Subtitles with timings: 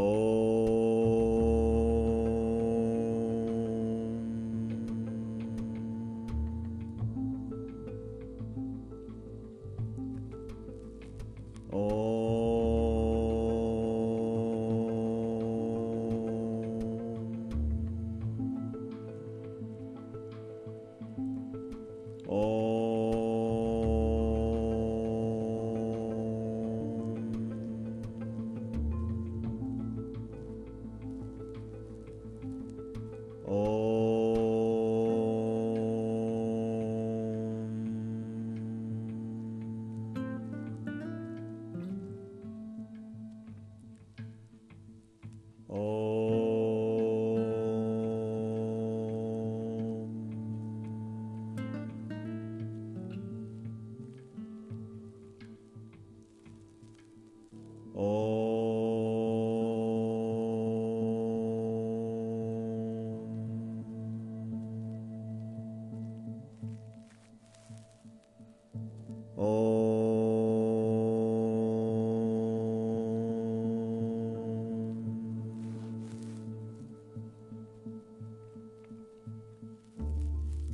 [0.00, 0.27] Oh.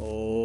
[0.06, 0.43] Oh.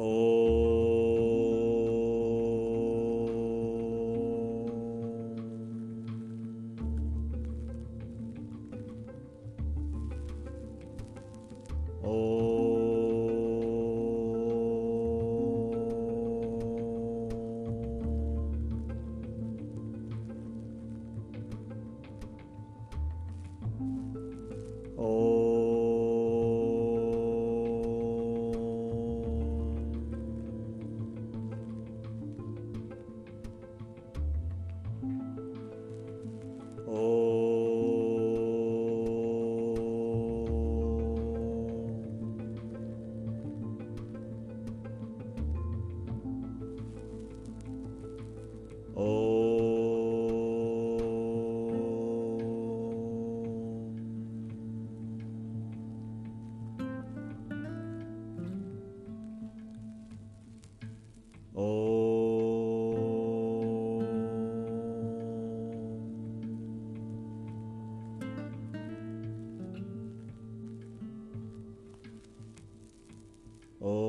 [0.00, 0.37] Oh.
[73.80, 74.07] Oh.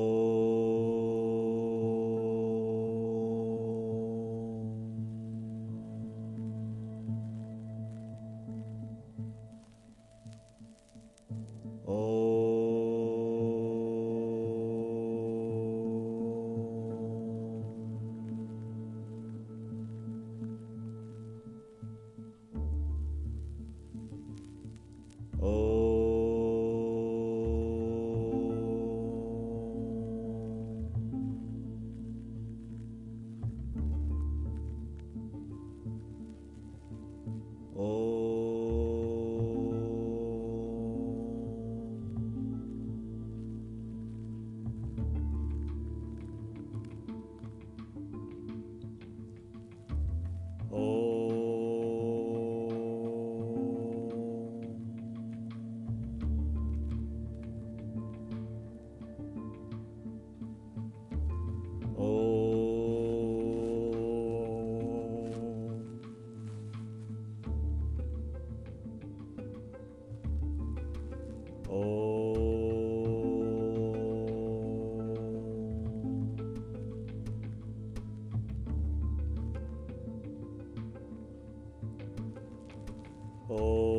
[83.52, 83.89] Oh.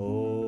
[0.00, 0.47] Oh.